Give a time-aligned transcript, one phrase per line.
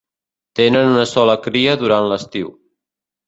[0.59, 2.49] Tenen una sola cria durant l'estiu.